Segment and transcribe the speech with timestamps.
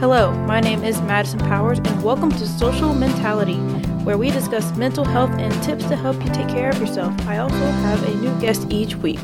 [0.00, 3.56] Hello, my name is Madison Powers, and welcome to Social Mentality,
[4.04, 7.12] where we discuss mental health and tips to help you take care of yourself.
[7.26, 9.18] I also have a new guest each week.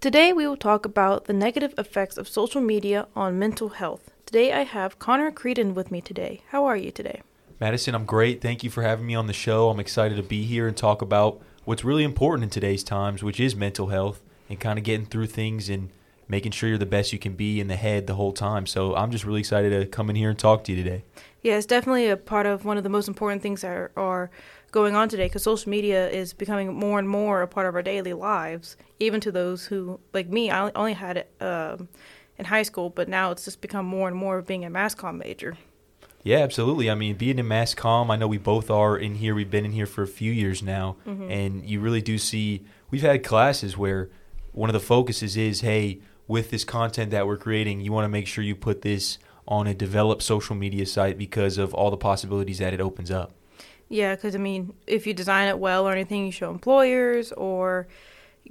[0.00, 4.10] Today, we will talk about the negative effects of social media on mental health.
[4.26, 6.40] Today, I have Connor Creedon with me today.
[6.48, 7.22] How are you today?
[7.60, 8.40] Madison, I'm great.
[8.40, 9.68] Thank you for having me on the show.
[9.68, 13.38] I'm excited to be here and talk about what's really important in today's times, which
[13.38, 15.90] is mental health and kind of getting through things and
[16.28, 18.66] making sure you're the best you can be in the head the whole time.
[18.66, 21.04] So I'm just really excited to come in here and talk to you today.
[21.42, 24.30] Yeah, it's definitely a part of one of the most important things that are, are
[24.70, 27.82] going on today because social media is becoming more and more a part of our
[27.82, 31.88] daily lives, even to those who, like me, I only had it um,
[32.38, 34.94] in high school, but now it's just become more and more of being a mass
[34.94, 35.56] comm major.
[36.24, 36.88] Yeah, absolutely.
[36.88, 39.34] I mean, being in mass comm, I know we both are in here.
[39.34, 41.30] We've been in here for a few years now, mm-hmm.
[41.30, 42.64] and you really do see.
[42.90, 44.08] We've had classes where
[44.52, 46.00] one of the focuses is, hey,
[46.32, 49.66] with this content that we're creating, you want to make sure you put this on
[49.66, 53.32] a developed social media site because of all the possibilities that it opens up.
[53.90, 57.86] Yeah, because I mean, if you design it well or anything, you show employers or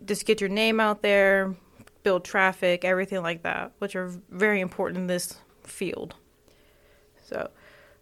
[0.06, 1.56] just get your name out there,
[2.04, 6.14] build traffic, everything like that, which are very important in this field.
[7.24, 7.50] So,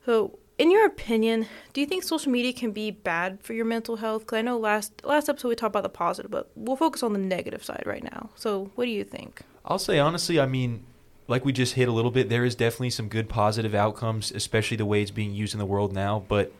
[0.05, 3.95] so in your opinion, do you think social media can be bad for your mental
[3.95, 4.23] health?
[4.23, 7.13] Because I know last last episode we talked about the positive, but we'll focus on
[7.13, 8.29] the negative side right now.
[8.35, 9.41] So, what do you think?
[9.69, 10.83] I'll say honestly, I mean,
[11.27, 14.77] like we just hit a little bit, there is definitely some good positive outcomes, especially
[14.77, 16.23] the way it's being used in the world now.
[16.27, 16.51] But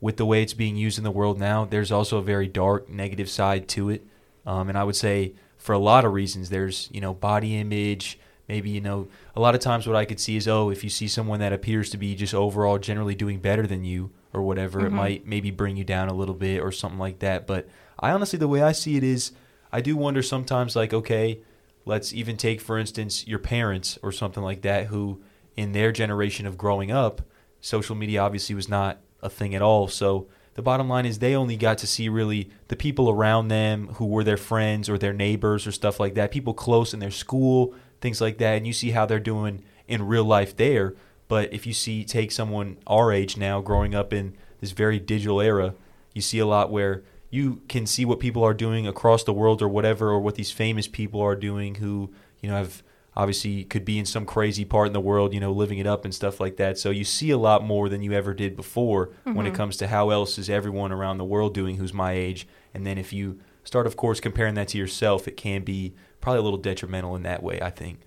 [0.00, 2.88] with the way it's being used in the world now, there's also a very dark
[2.88, 4.02] negative side to it.
[4.46, 8.18] Um, and I would say for a lot of reasons, there's you know body image
[8.48, 10.90] maybe you know a lot of times what i could see is oh if you
[10.90, 14.80] see someone that appears to be just overall generally doing better than you or whatever
[14.80, 14.88] mm-hmm.
[14.88, 18.10] it might maybe bring you down a little bit or something like that but i
[18.10, 19.32] honestly the way i see it is
[19.72, 21.38] i do wonder sometimes like okay
[21.84, 25.20] let's even take for instance your parents or something like that who
[25.56, 27.22] in their generation of growing up
[27.60, 31.34] social media obviously was not a thing at all so the bottom line is they
[31.34, 35.12] only got to see really the people around them who were their friends or their
[35.12, 38.72] neighbors or stuff like that people close in their school things like that, and you
[38.74, 40.94] see how they're doing in real life there.
[41.26, 45.40] But if you see, take someone our age now, growing up in this very digital
[45.40, 45.74] era,
[46.12, 47.02] you see a lot where
[47.34, 50.52] you can see what people are doing across the world or whatever, or what these
[50.52, 52.82] famous people are doing who, you know, have
[53.16, 56.04] obviously could be in some crazy part in the world, you know, living it up
[56.04, 56.78] and stuff like that.
[56.78, 59.34] So you see a lot more than you ever did before mm-hmm.
[59.34, 59.56] when it mm-hmm.
[59.56, 62.46] comes to how else is everyone around the world doing who's my age.
[62.72, 66.38] And then if you start, of course, comparing that to yourself, it can be probably
[66.38, 67.58] a little detrimental in that way.
[67.60, 67.98] I think.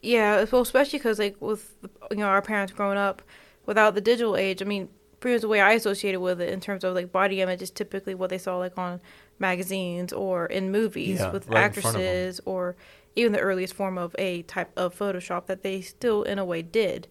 [0.00, 1.74] Yeah, well, especially because like with
[2.10, 3.22] you know our parents growing up
[3.66, 4.62] without the digital age.
[4.62, 4.88] I mean,
[5.22, 7.70] pretty much the way I associated with it in terms of like body image is
[7.70, 9.00] typically what they saw like on
[9.38, 12.76] magazines or in movies yeah, with right actresses or
[13.16, 16.60] even the earliest form of a type of Photoshop that they still in a way
[16.60, 17.08] did.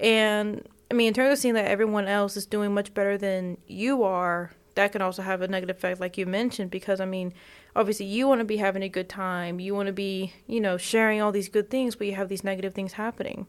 [0.00, 3.58] And I mean, in terms of seeing that everyone else is doing much better than
[3.66, 7.34] you are, that can also have a negative effect, like you mentioned, because I mean,
[7.76, 10.76] obviously you want to be having a good time, you want to be, you know,
[10.76, 13.46] sharing all these good things, but you have these negative things happening.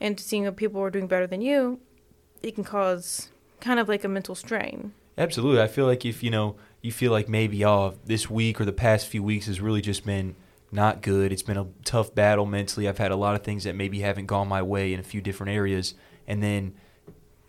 [0.00, 1.80] And seeing that people are doing better than you,
[2.42, 4.92] it can cause kind of like a mental strain.
[5.16, 5.60] Absolutely.
[5.60, 8.72] I feel like if, you know, you feel like maybe, oh, this week or the
[8.72, 10.36] past few weeks has really just been
[10.70, 11.32] not good.
[11.32, 12.88] It's been a tough battle mentally.
[12.88, 15.20] I've had a lot of things that maybe haven't gone my way in a few
[15.20, 15.94] different areas.
[16.26, 16.74] And then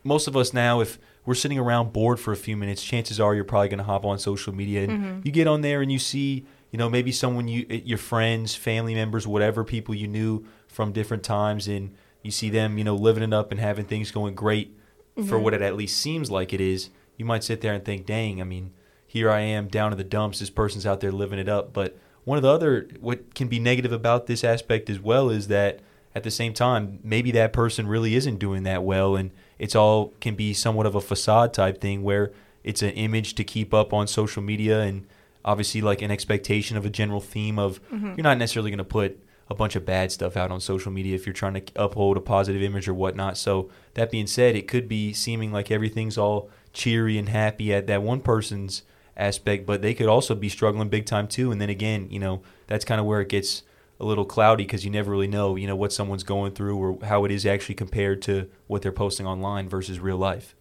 [0.04, 3.36] most of us now, if we're sitting around bored for a few minutes, chances are
[3.36, 5.20] you're probably going to hop on social media and mm-hmm.
[5.24, 8.56] you get on there and you see, you know, maybe someone you, eh, your friends,
[8.56, 12.96] family members, whatever people you knew from different times, and you see them, you know,
[12.96, 14.79] living it up and having things going great
[15.20, 15.30] mm-hmm.
[15.30, 16.90] for what it at least seems like it is.
[17.18, 18.72] You might sit there and think, dang, I mean,
[19.06, 20.40] here I am down in the dumps.
[20.40, 21.74] This person's out there living it up.
[21.74, 25.48] But one of the other, what can be negative about this aspect as well is
[25.48, 25.80] that
[26.16, 30.14] at the same time, maybe that person really isn't doing that well and it's all
[30.22, 32.32] can be somewhat of a facade type thing where
[32.64, 35.06] it's an image to keep up on social media and
[35.46, 38.14] obviously like an expectation of a general theme of mm-hmm.
[38.16, 41.16] you're not necessarily going to put a bunch of bad stuff out on social media
[41.16, 43.38] if you're trying to uphold a positive image or whatnot.
[43.38, 47.88] So that being said, it could be seeming like everything's all cheery and happy at
[47.88, 48.84] that one person's
[49.18, 51.52] aspect, but they could also be struggling big time too.
[51.52, 53.64] And then again, you know, that's kind of where it gets
[54.00, 57.06] a little cloudy because you never really know, you know, what someone's going through or
[57.06, 60.56] how it is actually compared to what they're posting online versus real life.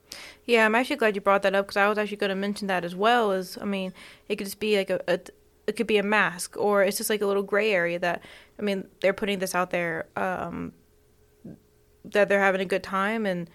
[0.44, 2.69] Yeah, I'm actually glad you brought that up because I was actually going to mention
[2.69, 3.32] that as well.
[3.32, 3.93] As I mean,
[4.29, 5.20] it could just be like a, a,
[5.69, 8.23] it could be a mask or it's just like a little gray area that
[8.59, 10.73] I mean they're putting this out there um,
[12.05, 13.49] that they're having a good time and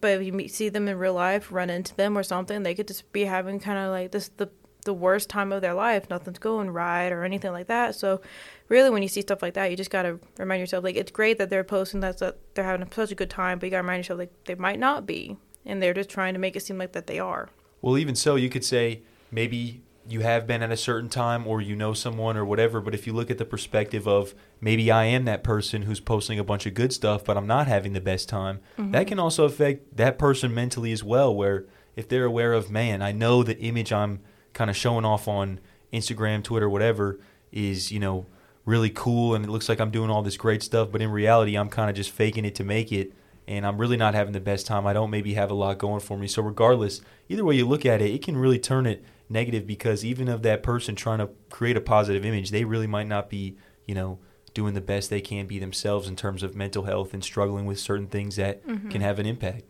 [0.00, 2.74] but if you meet, see them in real life, run into them or something, they
[2.74, 4.50] could just be having kind of like this the
[4.84, 6.08] the worst time of their life.
[6.08, 7.96] Nothing's going right or anything like that.
[7.96, 8.20] So,
[8.68, 11.38] really, when you see stuff like that, you just gotta remind yourself like it's great
[11.38, 14.00] that they're posting that that they're having such a good time, but you gotta remind
[14.00, 16.92] yourself like they might not be, and they're just trying to make it seem like
[16.92, 17.48] that they are.
[17.82, 21.60] Well, even so, you could say maybe you have been at a certain time or
[21.60, 25.04] you know someone or whatever, but if you look at the perspective of maybe I
[25.04, 28.00] am that person who's posting a bunch of good stuff, but I'm not having the
[28.00, 28.92] best time, mm-hmm.
[28.92, 31.66] that can also affect that person mentally as well, where
[31.96, 34.20] if they're aware of, man, I know the image I'm
[34.52, 35.60] kind of showing off on
[35.92, 37.18] Instagram, Twitter, whatever,
[37.50, 38.26] is, you know,
[38.64, 41.56] really cool and it looks like I'm doing all this great stuff, but in reality,
[41.56, 43.12] I'm kind of just faking it to make it
[43.48, 44.86] and I'm really not having the best time.
[44.86, 46.26] I don't maybe have a lot going for me.
[46.26, 50.04] So regardless, either way you look at it, it can really turn it negative because
[50.04, 53.56] even of that person trying to create a positive image, they really might not be,
[53.86, 54.18] you know,
[54.54, 57.78] doing the best they can be themselves in terms of mental health and struggling with
[57.78, 58.88] certain things that mm-hmm.
[58.88, 59.64] can have an impact.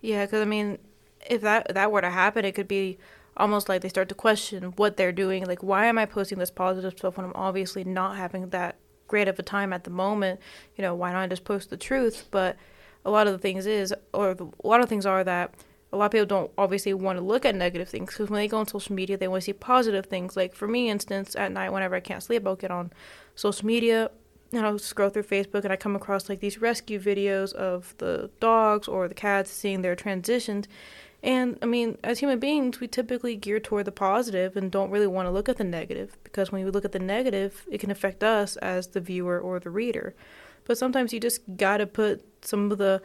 [0.00, 0.78] Yeah, because I mean,
[1.28, 2.98] if that that were to happen, it could be
[3.36, 5.44] almost like they start to question what they're doing.
[5.46, 8.76] Like, why am I posting this positive stuff when I'm obviously not having that
[9.06, 10.40] great of a time at the moment?
[10.76, 12.28] You know, why not just post the truth?
[12.30, 12.56] But
[13.04, 15.54] a lot of the things is, or a lot of things are that
[15.92, 18.48] a lot of people don't obviously want to look at negative things because when they
[18.48, 20.36] go on social media, they want to see positive things.
[20.36, 22.92] Like for me, instance, at night whenever I can't sleep, I'll get on
[23.34, 24.10] social media
[24.52, 28.30] and I'll scroll through Facebook and I come across like these rescue videos of the
[28.40, 30.68] dogs or the cats seeing their transitions.
[31.22, 35.06] And I mean, as human beings, we typically gear toward the positive and don't really
[35.06, 37.90] want to look at the negative because when we look at the negative, it can
[37.90, 40.14] affect us as the viewer or the reader.
[40.64, 43.02] But sometimes you just got to put some of the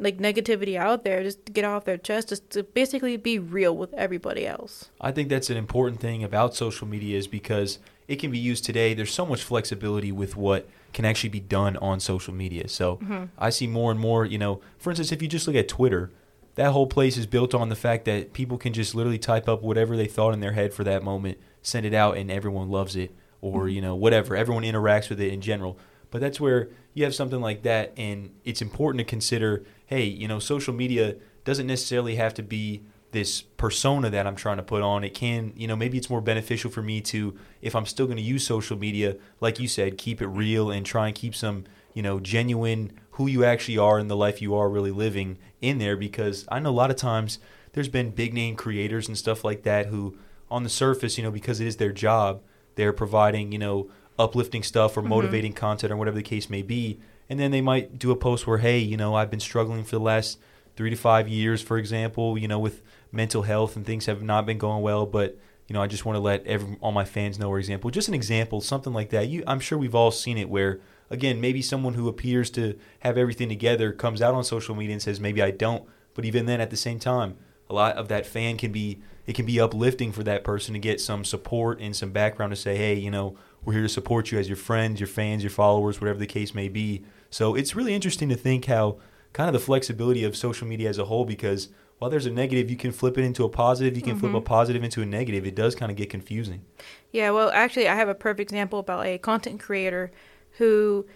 [0.00, 3.76] like negativity out there just to get off their chest just to basically be real
[3.76, 4.90] with everybody else.
[5.00, 8.64] I think that's an important thing about social media is because it can be used
[8.64, 8.94] today.
[8.94, 12.68] There's so much flexibility with what can actually be done on social media.
[12.68, 13.24] So mm-hmm.
[13.38, 16.10] i see more and more you know for instance if you just look at twitter
[16.56, 19.62] that whole place is built on the fact that people can just literally type up
[19.62, 22.96] whatever they thought in their head for that moment send it out and everyone loves
[22.96, 23.68] it or mm-hmm.
[23.68, 24.36] you know whatever.
[24.36, 25.78] Everyone interacts with it in general.
[26.10, 30.28] But that's where you have something like that, and it's important to consider hey, you
[30.28, 34.82] know, social media doesn't necessarily have to be this persona that I'm trying to put
[34.82, 35.02] on.
[35.02, 38.16] It can, you know, maybe it's more beneficial for me to, if I'm still going
[38.16, 41.64] to use social media, like you said, keep it real and try and keep some,
[41.92, 45.78] you know, genuine who you actually are and the life you are really living in
[45.78, 45.96] there.
[45.96, 47.40] Because I know a lot of times
[47.72, 50.16] there's been big name creators and stuff like that who,
[50.48, 52.42] on the surface, you know, because it is their job,
[52.76, 53.90] they're providing, you know,
[54.20, 55.10] uplifting stuff or mm-hmm.
[55.10, 55.58] motivating mm-hmm.
[55.58, 57.00] content or whatever the case may be.
[57.30, 59.96] And then they might do a post where, hey, you know, I've been struggling for
[59.96, 60.38] the last
[60.76, 62.82] three to five years, for example, you know, with
[63.12, 65.38] mental health and things have not been going well, but
[65.68, 68.08] you know, I just want to let every, all my fans know, for example, just
[68.08, 69.28] an example, something like that.
[69.28, 70.80] You, I'm sure we've all seen it where,
[71.10, 75.00] again, maybe someone who appears to have everything together comes out on social media and
[75.00, 75.88] says, maybe I don't.
[76.14, 77.36] But even then, at the same time,
[77.68, 80.80] a lot of that fan can be, it can be uplifting for that person to
[80.80, 84.32] get some support and some background to say, hey, you know, we're here to support
[84.32, 87.04] you as your friends, your fans, your followers, whatever the case may be.
[87.30, 88.98] So it's really interesting to think how
[89.32, 91.68] kind of the flexibility of social media as a whole because
[91.98, 93.94] while there's a negative, you can flip it into a positive.
[93.94, 94.20] You can mm-hmm.
[94.20, 94.46] flip a mm-hmm.
[94.46, 95.46] positive into a negative.
[95.46, 96.64] It does kind of get confusing.
[97.12, 100.10] Yeah, well, actually, I have a perfect example about a content creator
[100.52, 101.06] who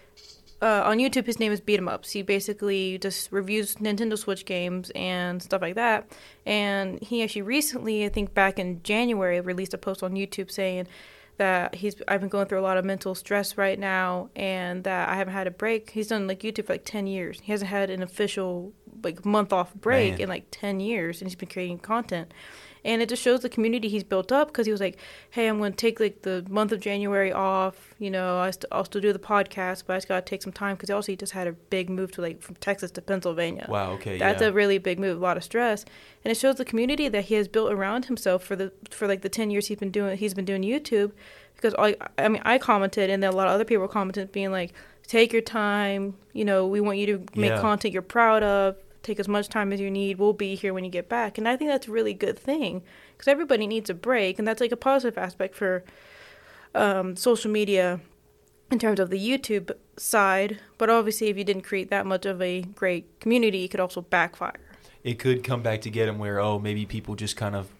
[0.61, 2.13] uh, on YouTube, his name is Beat 'em Ups.
[2.13, 6.11] He basically just reviews Nintendo Switch games and stuff like that.
[6.47, 10.87] And he actually recently, I think back in January, released a post on YouTube saying
[11.37, 15.09] that he's I've been going through a lot of mental stress right now and that
[15.09, 15.91] I haven't had a break.
[15.91, 17.41] He's done like YouTube for like 10 years.
[17.43, 20.21] He hasn't had an official like month off break Man.
[20.23, 22.33] in like 10 years and he's been creating content
[22.85, 24.99] and it just shows the community he's built up because he was like,
[25.31, 27.95] "Hey, I'm going to take like the month of January off.
[27.99, 30.43] You know, I st- I'll still do the podcast, but I just got to take
[30.43, 33.03] some time because also he just had a big move to like from Texas to
[33.03, 33.67] Pennsylvania.
[33.69, 34.49] Wow, okay, that's yeah.
[34.49, 35.85] a really big move, a lot of stress,
[36.25, 39.23] and it shows the community that he has built around himself for the for like
[39.23, 41.13] the ten years he's been doing he's been doing YouTube.
[41.55, 44.51] Because I, I mean, I commented, and then a lot of other people commented, being
[44.51, 44.75] like,
[45.07, 46.15] "Take your time.
[46.33, 47.61] You know, we want you to make yeah.
[47.61, 50.19] content you're proud of take as much time as you need.
[50.19, 51.39] We'll be here when you get back.
[51.39, 52.83] And I think that's a really good thing
[53.13, 54.39] because everybody needs a break.
[54.39, 55.85] And that's like a positive aspect for
[56.75, 58.01] um, social media
[58.71, 60.59] in terms of the YouTube side.
[60.79, 64.01] But obviously, if you didn't create that much of a great community, it could also
[64.01, 64.55] backfire.
[65.03, 67.71] It could come back to get him where, oh, maybe people just kind of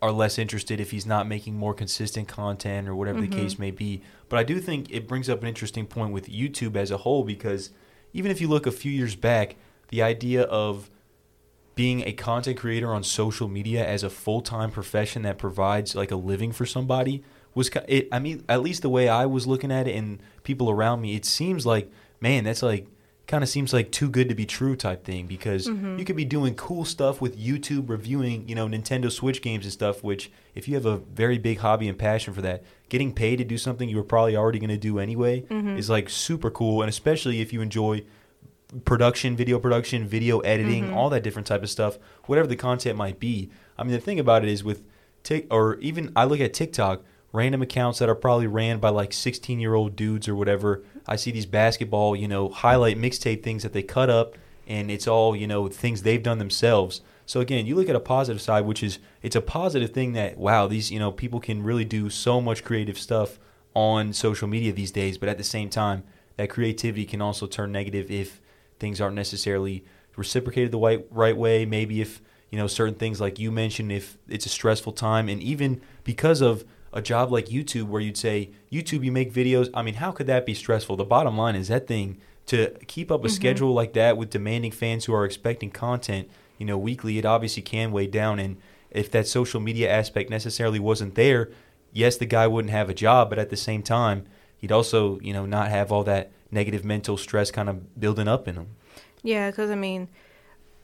[0.00, 3.30] are less interested if he's not making more consistent content or whatever mm-hmm.
[3.30, 4.02] the case may be.
[4.28, 7.24] But I do think it brings up an interesting point with YouTube as a whole
[7.24, 7.70] because
[8.12, 9.56] even if you look a few years back,
[9.88, 10.90] the idea of
[11.74, 16.16] being a content creator on social media as a full-time profession that provides like a
[16.16, 17.22] living for somebody
[17.54, 20.70] was it I mean at least the way I was looking at it and people
[20.70, 21.90] around me it seems like
[22.20, 22.88] man that's like
[23.28, 25.98] kind of seems like too good to be true type thing because Mm-hmm.
[25.98, 29.72] you could be doing cool stuff with YouTube reviewing, you know, Nintendo Switch games and
[29.72, 33.36] stuff, which if you have a very big hobby and passion for that, getting paid
[33.36, 35.76] to do something you were probably already going to do anyway Mm-hmm.
[35.76, 38.02] is like super cool and especially if you enjoy
[38.84, 40.94] production, video production, video editing, Mm-hmm.
[40.94, 43.50] all that different type of stuff, whatever the content might be.
[43.76, 44.84] I mean, the thing about it is with
[45.22, 49.12] Tik or even I look at TikTok, random accounts that are probably ran by like
[49.12, 50.82] 16 year old dudes or whatever.
[51.06, 55.08] I see these basketball, you know, highlight mixtape things that they cut up, and it's
[55.08, 57.00] all you know things they've done themselves.
[57.26, 60.38] So again, you look at a positive side, which is it's a positive thing that
[60.38, 63.38] wow, these you know people can really do so much creative stuff
[63.74, 65.18] on social media these days.
[65.18, 66.04] But at the same time,
[66.36, 68.40] that creativity can also turn negative if
[68.78, 69.84] things aren't necessarily
[70.16, 71.64] reciprocated the right right way.
[71.64, 72.20] Maybe if
[72.50, 76.40] you know certain things like you mentioned, if it's a stressful time, and even because
[76.40, 79.70] of a job like YouTube, where you'd say YouTube, you make videos.
[79.74, 80.96] I mean, how could that be stressful?
[80.96, 83.34] The bottom line is that thing to keep up a mm-hmm.
[83.34, 87.18] schedule like that with demanding fans who are expecting content, you know, weekly.
[87.18, 88.56] It obviously can weigh down, and
[88.90, 91.50] if that social media aspect necessarily wasn't there,
[91.92, 94.24] yes, the guy wouldn't have a job, but at the same time,
[94.56, 98.48] he'd also, you know, not have all that negative mental stress kind of building up
[98.48, 98.68] in them.
[99.22, 100.08] Yeah, because I mean,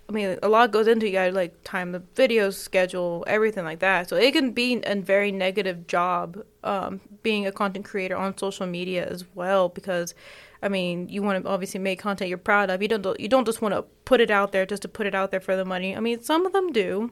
[0.09, 3.65] I mean, a lot goes into you got to like time the video schedule, everything
[3.65, 4.09] like that.
[4.09, 8.67] So it can be a very negative job um, being a content creator on social
[8.67, 9.71] media as well.
[9.71, 10.15] Because,
[10.63, 12.83] I mean, you want to obviously make content you're proud of.
[12.83, 15.15] You don't you don't just want to put it out there just to put it
[15.15, 15.97] out there for the money.
[15.97, 17.11] I mean, some of them do,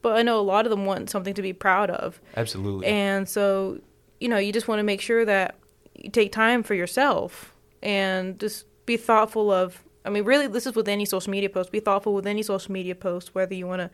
[0.00, 2.20] but I know a lot of them want something to be proud of.
[2.36, 2.86] Absolutely.
[2.86, 3.80] And so,
[4.18, 5.56] you know, you just want to make sure that
[5.94, 7.52] you take time for yourself
[7.82, 9.82] and just be thoughtful of.
[10.04, 11.70] I mean, really, this is with any social media post.
[11.70, 13.90] Be thoughtful with any social media post, whether you want to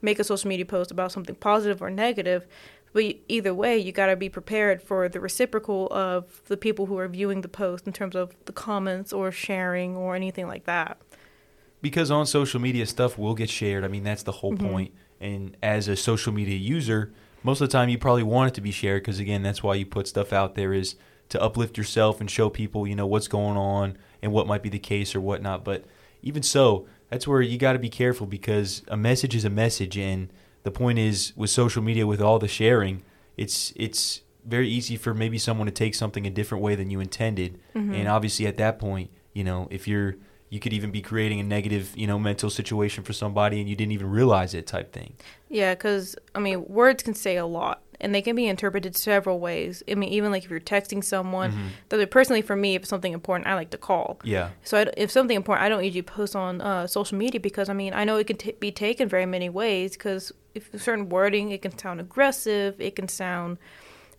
[0.00, 2.46] make a social media post about something positive or negative.
[2.92, 6.98] But either way, you got to be prepared for the reciprocal of the people who
[6.98, 11.00] are viewing the post in terms of the comments or sharing or anything like that.
[11.82, 13.84] because on social media stuff will get shared.
[13.84, 14.70] I mean, that's the whole Mhm.
[14.70, 14.94] point.
[15.18, 17.10] And as a social media user,
[17.42, 19.76] most of the time you probably want it to be shared because again, that's why
[19.76, 20.96] you put stuff out there is
[21.30, 24.68] to uplift yourself and show people, you know, what's going on and what might be
[24.68, 25.64] the case or whatnot.
[25.64, 25.84] But
[26.22, 29.96] even so, that's where you got to be careful because a message is a message,
[29.98, 30.30] and
[30.62, 33.02] the point is with social media, with all the sharing,
[33.36, 37.00] it's it's very easy for maybe someone to take something a different way than you
[37.00, 37.94] intended, Mm-hmm.
[37.94, 40.16] and obviously at that point, you know, if you're
[40.50, 43.76] you could even be creating a negative, you know, mental situation for somebody and you
[43.76, 45.14] didn't even realize it type thing.
[45.48, 49.38] Yeah, because I mean, words can say a lot, and they can be interpreted several
[49.38, 49.82] ways.
[49.90, 51.52] I mean, even like if you're texting someone.
[51.52, 51.68] Mhm.
[51.88, 54.18] though Personally, for me, if it's something important, I like to call.
[54.24, 54.50] Yeah.
[54.64, 57.72] So I, if something important, I don't usually post on uh, social media because I
[57.74, 59.92] mean I know it can t- be taken very many ways.
[59.92, 63.58] Because if certain wording, it can sound aggressive, it can sound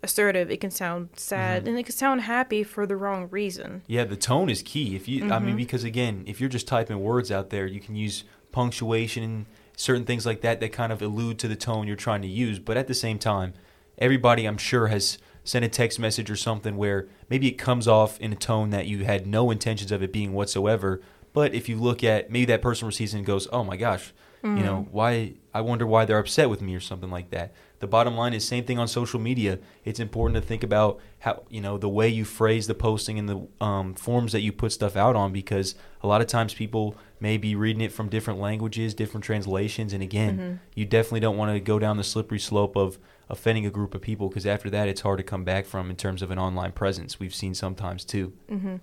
[0.04, 1.68] assertive, it can sound sad, Mhm.
[1.70, 3.84] and it can sound happy for the wrong reason.
[3.88, 4.96] Yeah, the tone is key.
[4.96, 5.58] If you, I mean, Mhm.
[5.58, 9.46] because again, if you're just typing words out there, you can use punctuation and
[9.76, 12.58] certain things like that that kind of allude to the tone you're trying to use.
[12.60, 13.54] But at the same time,
[14.01, 18.20] everybody, I'm sure, has sent a text message or something where maybe it comes off
[18.20, 21.01] in a tone that you had no intentions of it being whatsoever.
[21.34, 24.13] But if you look at maybe that person receives it and goes, "Oh my gosh,
[24.43, 25.34] you know why?
[25.53, 28.46] I wonder why they're upset with me or something like that." The bottom line is
[28.46, 29.58] same thing on social media.
[29.86, 33.29] It's important to think about how you know the way you phrase the posting and
[33.29, 36.96] the um, forms that you put stuff out on because a lot of times people
[37.20, 40.60] may be reading it from different languages, different translations, and again, Mhm.
[40.75, 42.98] you definitely don't want to go down the slippery slope of
[43.32, 45.96] offending a group of people because after that, it's hard to come back from in
[45.96, 47.20] terms of an online presence.
[47.20, 48.34] We've seen sometimes too.
[48.50, 48.76] hmm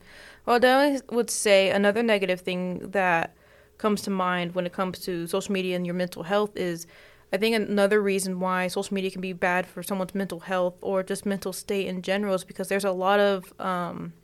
[0.47, 3.37] Well, I would say another negative thing that
[3.77, 6.87] comes to mind when it comes to social media and your mental health is
[7.33, 11.03] I think another reason why social media can be bad for someone's mental health or
[11.03, 14.15] just mental state in general is because there's a lot of um,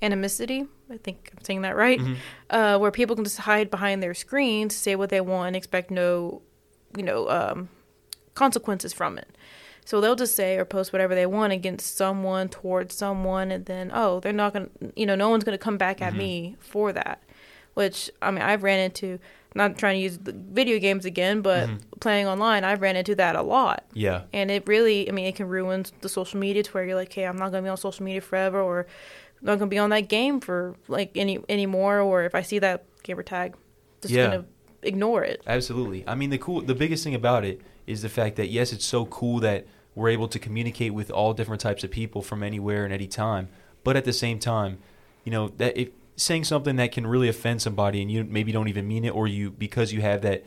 [0.00, 0.66] animosity.
[0.90, 2.00] I think I'm saying that right.
[2.00, 2.16] Mhm.
[2.48, 5.90] Uh, where people can just hide behind their screens, say what they want, and expect
[5.90, 6.42] no,
[6.96, 7.68] you know, um,
[8.34, 9.35] consequences from it.
[9.86, 13.90] So they'll just say or post whatever they want against someone, towards someone, and then
[13.94, 16.16] oh, they're not gonna, you know, no one's gonna come back at Mhm.
[16.16, 17.22] me for that.
[17.74, 19.18] Which I mean, I've ran into.
[19.54, 21.78] Not trying to use the video games again, but Mhm.
[22.00, 23.84] playing online, I've ran into that a lot.
[23.94, 24.24] Yeah.
[24.34, 27.10] And it really, I mean, it can ruin the social media to where you're like,
[27.10, 28.80] hey, I'm not gonna be on social media forever, or
[29.40, 32.58] I'm not gonna be on that game for like any anymore, or if I see
[32.58, 33.54] that gamer tag,
[34.02, 34.26] just Yeah.
[34.26, 34.44] gonna
[34.82, 35.40] ignore it.
[35.46, 36.04] Absolutely.
[36.06, 38.84] I mean, the cool, the biggest thing about it is the fact that yes, it's
[38.84, 39.64] so cool that
[39.96, 43.48] we're able to communicate with all different types of people from anywhere and any time.
[43.82, 44.78] But at the same time,
[45.24, 48.68] you know that if saying something that can really offend somebody and you maybe don't
[48.68, 50.44] even mean it, or you because you have that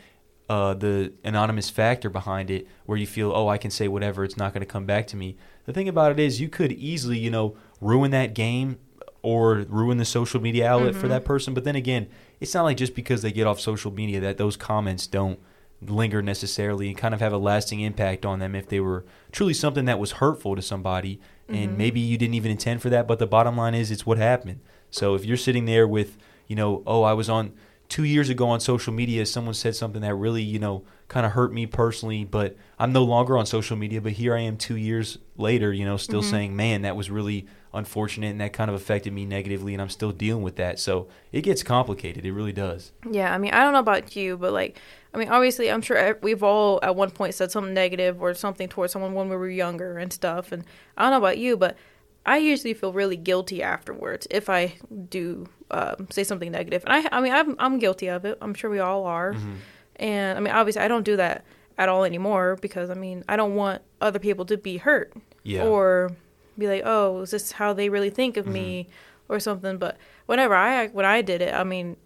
[0.49, 4.35] uh, the anonymous factor behind it, where you feel, oh, I can say whatever, it's
[4.37, 5.35] not going to come back to me.
[5.65, 8.79] The thing about it is, you could easily, you know, ruin that game
[9.21, 11.09] or ruin the social media outlet for Mhm.
[11.09, 11.53] that person.
[11.53, 12.07] But then again,
[12.39, 15.37] it's not like just because they get off social media that those comments don't
[15.81, 19.53] linger necessarily and kind of have a lasting impact on them if they were truly
[19.53, 21.77] something that was hurtful to somebody and Mhm.
[21.77, 24.59] maybe you didn't even intend for that but the bottom line is it's what happened
[24.91, 26.17] so if you're sitting there with
[26.47, 27.53] you know oh i was on
[27.87, 31.31] two years ago on social media someone said something that really you know kind of
[31.31, 34.75] hurt me personally but i'm no longer on social media but here i am two
[34.75, 36.29] years later you know still Mhm.
[36.29, 39.89] saying man that was really unfortunate and that kind of affected me negatively and i'm
[39.89, 43.63] still dealing with that so it gets complicated it really does Yeah, I mean, I
[43.63, 44.79] don't know about you, but like,
[45.13, 48.67] I mean, obviously, I'm sure we've all at one point said something negative or something
[48.67, 50.51] towards someone when we were younger and stuff.
[50.51, 50.63] And
[50.97, 51.77] I don't know about you, but
[52.25, 54.75] I usually feel really guilty afterwards if I
[55.09, 56.83] do um, say something negative.
[56.85, 58.37] And I, I mean, I'm I'm guilty of it.
[58.41, 59.35] I'm sure we all are.
[59.95, 61.43] And I mean, obviously, I don't do that
[61.77, 65.63] at all anymore because I mean, I don't want other people to be hurt yeah
[65.63, 66.11] or
[66.59, 68.87] be like, "Oh, is this how they really think of me?"
[69.27, 69.77] or something.
[69.77, 71.97] But whenever I when I did it, I mean,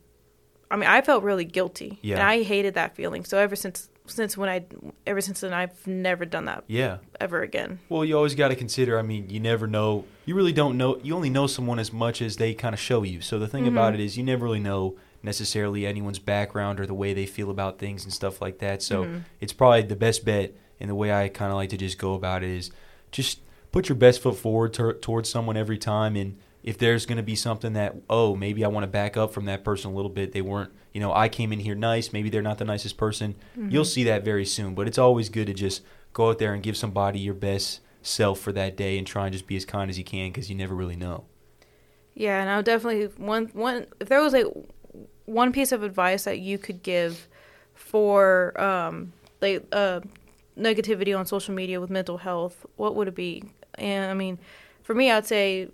[0.72, 2.16] I mean, I felt really guilty, Yeah.
[2.16, 3.26] and I hated that feeling.
[3.26, 4.66] So ever since since when I
[5.08, 7.80] ever since then, I've never done that yeah ever again.
[7.88, 9.00] Well, you always got to consider.
[9.00, 10.04] I mean, you never know.
[10.26, 11.00] You really don't know.
[11.02, 13.22] You only know someone as much as they kind of show you.
[13.22, 13.96] So the thing about Mhm.
[13.96, 17.80] it is, you never really know necessarily anyone's background or the way they feel about
[17.80, 18.84] things and stuff like that.
[18.84, 19.22] So Mhm.
[19.40, 20.52] it's probably the best bet.
[20.82, 22.72] And the way I kind of like to just go about it is
[23.12, 23.40] just
[23.74, 26.16] put your best foot forward tor- towards someone every time.
[26.16, 29.34] And if there's going to be something that, oh, maybe I want to back up
[29.34, 30.32] from that person a little bit.
[30.32, 32.14] They weren't, you know, I came in here nice.
[32.14, 33.36] Maybe they're not the nicest person.
[33.58, 33.88] You'll Mhm.
[33.88, 34.74] see that very soon.
[34.76, 35.82] But it's always good to just
[36.14, 39.34] go out there and give somebody your best self for that day and try and
[39.34, 41.26] just be as kind as you can because you never really know.
[42.14, 44.46] Yeah, and I would definitely one one if there was like
[45.26, 47.28] one piece of advice that you could give
[47.74, 50.02] for um like uh
[50.58, 53.44] negativity on social media with mental health, what would it be?
[53.78, 54.40] And I mean,
[54.84, 55.70] for me, I'd say